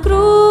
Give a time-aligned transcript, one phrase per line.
[0.00, 0.41] cruz,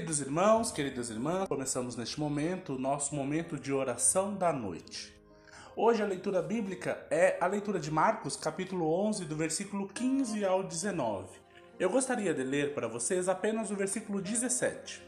[0.00, 5.14] Queridos irmãos, queridas irmãs, começamos neste momento o nosso momento de oração da noite.
[5.76, 10.62] Hoje a leitura bíblica é a leitura de Marcos, capítulo 11, do versículo 15 ao
[10.62, 11.28] 19.
[11.78, 15.06] Eu gostaria de ler para vocês apenas o versículo 17.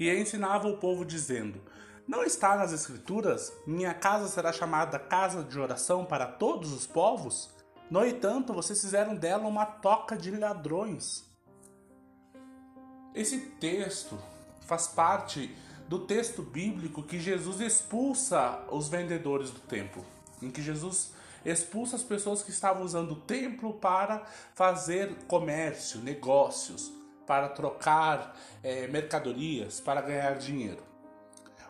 [0.00, 1.62] E ensinava o povo dizendo:
[2.08, 7.54] Não está nas Escrituras, minha casa será chamada casa de oração para todos os povos?
[7.88, 11.31] No entanto, vocês fizeram dela uma toca de ladrões.
[13.14, 14.18] Esse texto
[14.62, 15.54] faz parte
[15.86, 20.04] do texto bíblico que Jesus expulsa os vendedores do templo,
[20.40, 21.12] em que Jesus
[21.44, 24.24] expulsa as pessoas que estavam usando o templo para
[24.54, 26.90] fazer comércio, negócios,
[27.26, 30.82] para trocar eh, mercadorias, para ganhar dinheiro.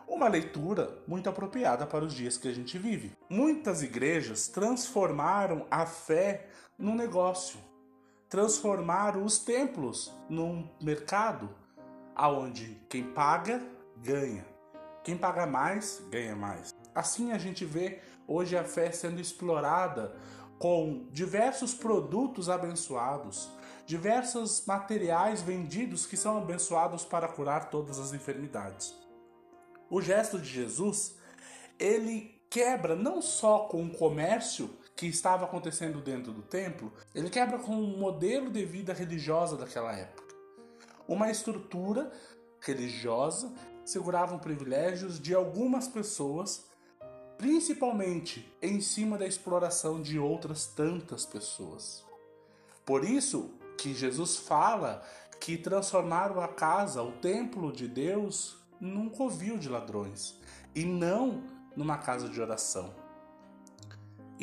[0.07, 3.11] Uma leitura muito apropriada para os dias que a gente vive.
[3.29, 7.59] Muitas igrejas transformaram a fé num negócio,
[8.33, 11.51] transformaram os templos num mercado
[12.15, 13.61] aonde quem paga
[13.97, 14.43] ganha,
[15.03, 16.73] quem paga mais ganha mais.
[16.95, 20.15] Assim a gente vê hoje a fé sendo explorada
[20.57, 23.51] com diversos produtos abençoados,
[23.85, 28.95] diversos materiais vendidos que são abençoados para curar todas as enfermidades.
[29.91, 31.15] O gesto de Jesus,
[31.77, 37.57] ele quebra não só com o comércio que estava acontecendo dentro do templo, ele quebra
[37.57, 40.23] com o modelo de vida religiosa daquela época.
[41.07, 42.11] Uma estrutura
[42.61, 43.53] religiosa
[43.83, 46.65] segurava privilégios de algumas pessoas,
[47.37, 52.03] principalmente em cima da exploração de outras tantas pessoas.
[52.85, 55.03] Por isso que Jesus fala
[55.39, 60.39] que transformaram a casa, o templo de Deus, num covil de ladrões
[60.73, 61.43] e não
[61.75, 63.02] numa casa de oração.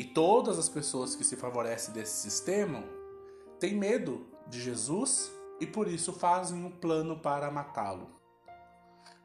[0.01, 2.83] E todas as pessoas que se favorecem desse sistema
[3.59, 8.09] têm medo de Jesus e por isso fazem um plano para matá-lo.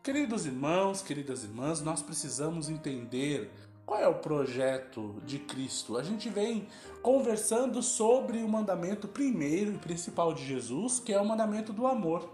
[0.03, 3.51] Queridos irmãos, queridas irmãs, nós precisamos entender
[3.87, 5.97] qual é o projeto de Cristo.
[5.97, 6.69] A gente vem
[7.01, 12.29] conversando sobre o mandamento primeiro e principal de Jesus, que é o mandamento do amor.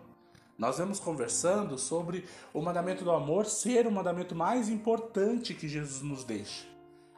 [0.58, 6.02] Nós vamos conversando sobre o mandamento do amor ser o mandamento mais importante que Jesus
[6.02, 6.71] nos deixa.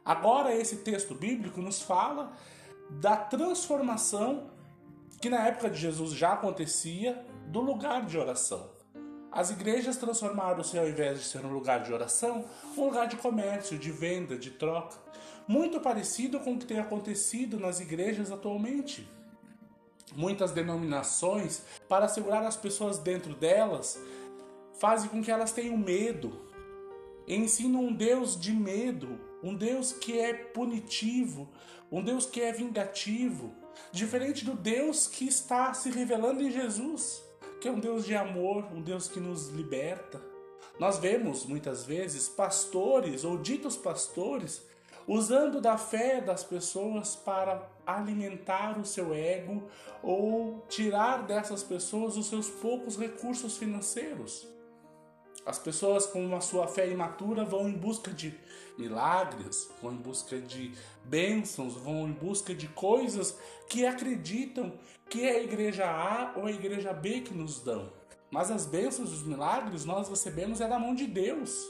[0.05, 2.31] Agora, esse texto bíblico nos fala
[2.91, 4.51] da transformação
[5.19, 8.69] que na época de Jesus já acontecia do lugar de oração.
[9.31, 12.45] As igrejas transformaram-se, ao invés de ser um lugar de oração,
[12.77, 14.97] um lugar de comércio, de venda, de troca.
[15.47, 19.09] Muito parecido com o que tem acontecido nas igrejas atualmente.
[20.15, 23.99] Muitas denominações, para segurar as pessoas dentro delas,
[24.79, 26.45] fazem com que elas tenham medo.
[27.27, 31.47] Ensinam um Deus de medo, um Deus que é punitivo,
[31.91, 33.53] um Deus que é vingativo,
[33.91, 37.23] diferente do Deus que está se revelando em Jesus,
[37.61, 40.19] que é um Deus de amor, um Deus que nos liberta.
[40.79, 44.63] Nós vemos muitas vezes pastores ou ditos pastores
[45.07, 49.63] usando da fé das pessoas para alimentar o seu ego
[50.01, 54.47] ou tirar dessas pessoas os seus poucos recursos financeiros.
[55.45, 58.33] As pessoas com a sua fé imatura vão em busca de
[58.77, 63.37] milagres, vão em busca de bênçãos, vão em busca de coisas
[63.69, 64.73] que acreditam
[65.07, 67.93] que é a igreja A ou a igreja B que nos dão.
[68.31, 71.63] Mas as bênçãos os milagres nós recebemos é da mão de Deus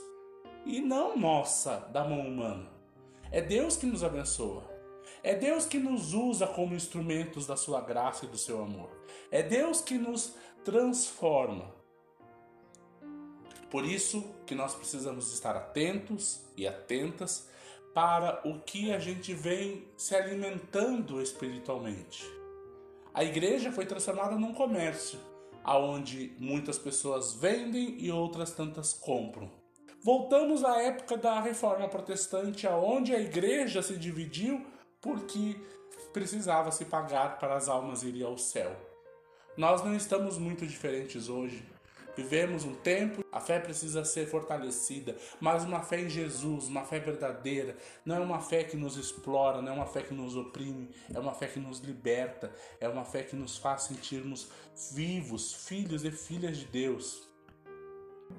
[0.66, 2.68] e não nossa, da mão humana.
[3.32, 4.64] É Deus que nos abençoa.
[5.22, 8.90] É Deus que nos usa como instrumentos da sua graça e do seu amor.
[9.30, 10.34] É Deus que nos
[10.64, 11.74] transforma.
[13.70, 17.48] Por isso que nós precisamos estar atentos e atentas
[17.94, 22.26] para o que a gente vem se alimentando espiritualmente.
[23.14, 25.18] A igreja foi transformada num comércio,
[25.64, 29.50] aonde muitas pessoas vendem e outras tantas compram.
[30.02, 34.64] Voltamos à época da Reforma Protestante, aonde a igreja se dividiu
[35.02, 35.56] porque
[36.12, 38.76] precisava se pagar para as almas irem ao céu.
[39.58, 41.64] Nós não estamos muito diferentes hoje.
[42.16, 46.98] Vivemos um tempo, a fé precisa ser fortalecida, mas uma fé em Jesus, uma fé
[47.00, 47.76] verdadeira,
[48.06, 51.20] não é uma fé que nos explora, não é uma fé que nos oprime, é
[51.20, 54.50] uma fé que nos liberta, é uma fé que nos faz sentirmos
[54.94, 57.28] vivos, filhos e filhas de Deus.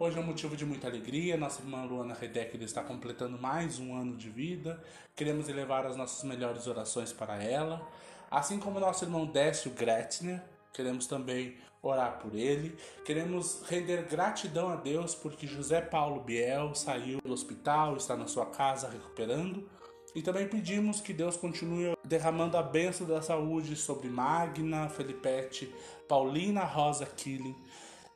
[0.01, 1.37] Hoje é um motivo de muita alegria.
[1.37, 4.83] Nossa irmã Luana Redecker está completando mais um ano de vida.
[5.15, 7.87] Queremos elevar as nossas melhores orações para ela.
[8.31, 10.43] Assim como nosso irmão Décio Gretner,
[10.77, 12.77] queremos também orar por ele.
[13.05, 18.47] Queremos render gratidão a Deus porque José Paulo Biel saiu do hospital, está na sua
[18.47, 19.69] casa recuperando.
[20.15, 25.75] E também pedimos que Deus continue derramando a bênção da saúde sobre Magna, Felipete,
[26.09, 27.57] Paulina Rosa Killing,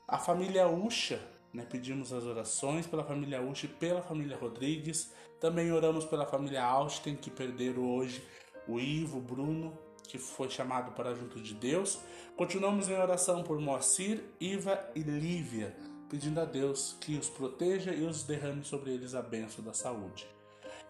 [0.08, 1.20] a família Ucha,
[1.52, 1.66] né?
[1.68, 5.12] Pedimos as orações pela família Ucha e pela família Rodrigues.
[5.40, 8.22] Também oramos pela família Austin, que perderam hoje
[8.66, 9.76] o Ivo, Bruno
[10.10, 12.00] que foi chamado para junto de Deus.
[12.36, 15.76] Continuamos em oração por Moacir, Iva e Lívia,
[16.08, 20.26] pedindo a Deus que os proteja e os derrame sobre eles a bênção da saúde.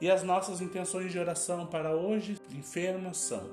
[0.00, 3.50] E as nossas intenções de oração para hoje enfermos são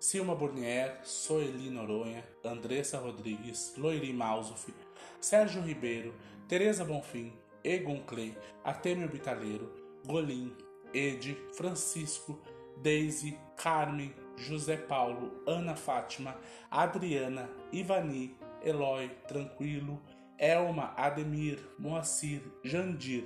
[0.00, 4.74] Silma Burnier, Soeli Noronha, Andressa Rodrigues, Loiri Mausuf,
[5.20, 6.12] Sérgio Ribeiro,
[6.48, 7.32] Tereza Bonfim,
[7.62, 9.72] Egon Clay, Artemio Bitaleiro,
[10.04, 10.52] Golim,
[10.92, 12.40] Ed, Francisco,
[12.82, 16.34] Daisy, Carmen, José Paulo, Ana Fátima,
[16.70, 20.00] Adriana, Ivani, Eloy, Tranquilo,
[20.38, 23.24] Elma, Ademir, Moacir, Jandir,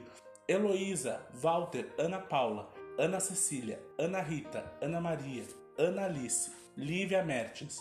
[0.49, 2.69] Heloísa, Walter, Ana Paula,
[2.99, 5.44] Ana Cecília, Ana Rita, Ana Maria,
[5.79, 7.81] Ana Alice, Lívia Mertens,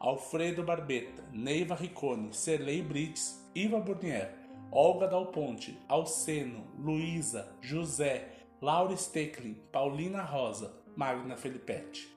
[0.00, 4.30] Alfredo Barbeta, Neiva Riccone, Serlei Brits, Iva Burnier,
[4.70, 8.22] Olga Dal Ponte, Alceno, Luísa, José,
[8.60, 12.08] Laura Stecklin, Paulina Rosa, Magna Felipete.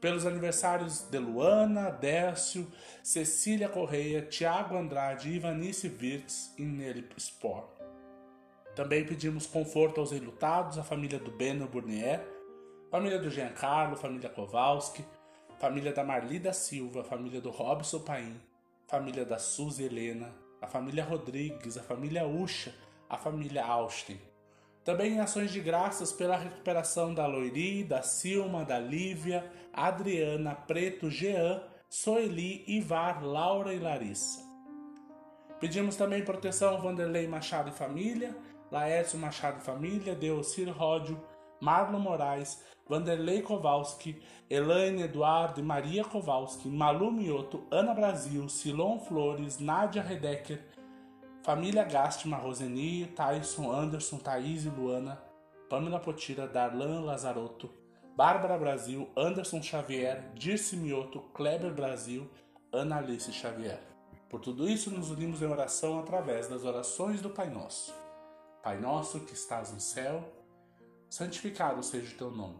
[0.00, 2.70] Pelos aniversários de Luana, Décio,
[3.02, 7.68] Cecília Correia, Tiago Andrade, Ivanice Virts e Nelly Spor.
[8.76, 12.20] Também pedimos conforto aos enlutados, a família do Beno Burnier,
[12.88, 15.04] família do Giancarlo, família Kowalski,
[15.58, 18.40] família da Marli da Silva, família do Robson Paim,
[18.86, 20.32] família da Suzy Helena,
[20.62, 22.72] a família Rodrigues, a família Ucha,
[23.10, 24.20] a família Austin.
[24.86, 31.60] Também ações de graças pela recuperação da Loiri, da Silma, da Lívia, Adriana, Preto, Jean,
[31.88, 34.46] Soeli, Ivar, Laura e Larissa.
[35.58, 38.36] Pedimos também proteção Vanderlei Machado e família,
[38.70, 41.20] Laércio Machado e família, Deocir Ródio,
[41.60, 49.58] Marlon Moraes, Vanderlei Kowalski, Elaine Eduardo e Maria Kowalski, Malu Mioto, Ana Brasil, Silon Flores,
[49.58, 50.64] Nádia Redecker,
[51.46, 55.22] Família Gastma, Roseni, Tyson, Anderson, Thaís e Luana,
[55.70, 57.70] Pamela Potira, Darlan Lazarotto,
[58.16, 62.28] Bárbara Brasil, Anderson Xavier, Dirce Mioto, Kleber Brasil,
[62.72, 63.80] Ana Alice Xavier.
[64.28, 67.94] Por tudo isso, nos unimos em oração através das orações do Pai Nosso.
[68.60, 70.28] Pai Nosso que estás no céu,
[71.08, 72.58] santificado seja o teu nome.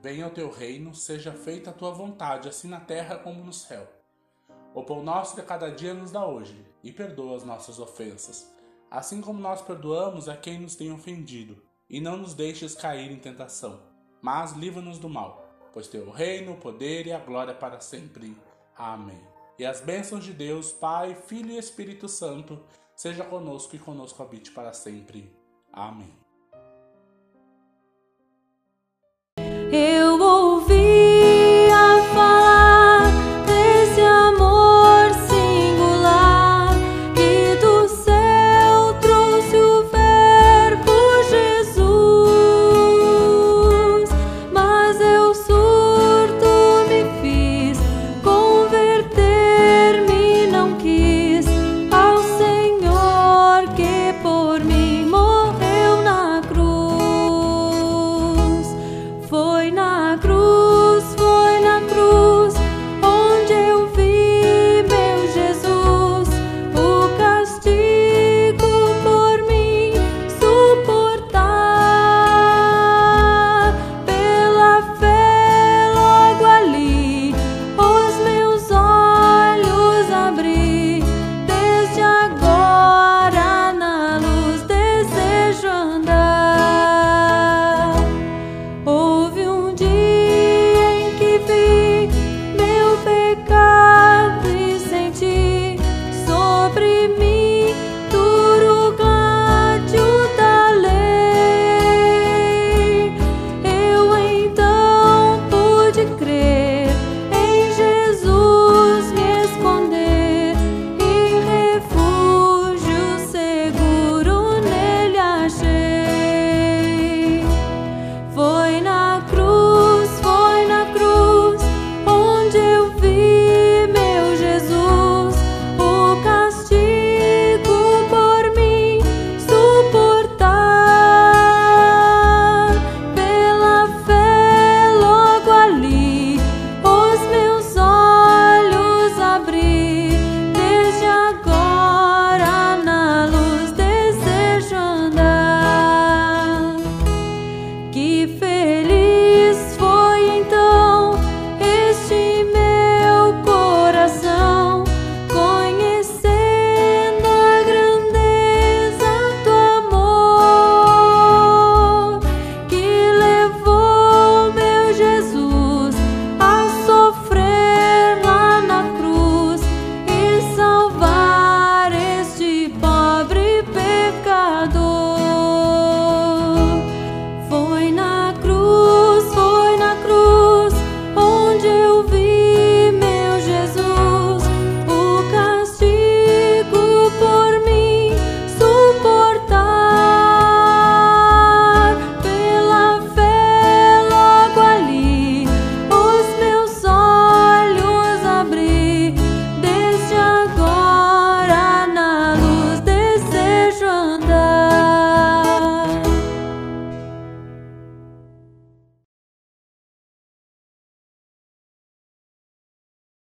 [0.00, 3.86] Venha o teu reino, seja feita a tua vontade, assim na terra como no céu.
[4.74, 8.52] O pão nosso de cada dia nos dá hoje, e perdoa as nossas ofensas,
[8.90, 11.62] assim como nós perdoamos a quem nos tem ofendido.
[11.88, 13.80] E não nos deixes cair em tentação,
[14.20, 18.36] mas livra-nos do mal, pois teu reino, o poder e a glória para sempre.
[18.76, 19.22] Amém.
[19.56, 22.60] E as bênçãos de Deus, Pai, Filho e Espírito Santo,
[22.96, 25.32] seja conosco e conosco habite para sempre.
[25.72, 26.23] Amém.